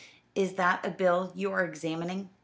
[0.33, 2.31] "Is that a bill you are examining?